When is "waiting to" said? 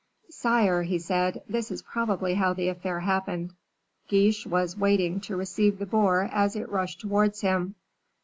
4.75-5.35